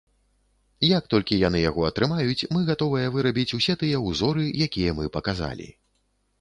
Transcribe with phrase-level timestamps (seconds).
[0.97, 5.73] Як толькі яны яго атрымаюць, мы гатовыя вырабіць усе тыя ўзоры, якія мы паказалі.